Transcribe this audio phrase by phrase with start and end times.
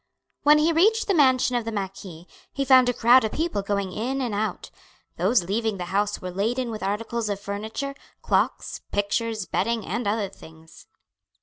[0.41, 3.91] When he reached the mansion of the marquis he found a crowd of people going
[3.93, 4.71] in and out.
[5.17, 7.93] Those leaving the house were laden with articles of furniture,
[8.23, 10.87] clocks, pictures, bedding, and other things.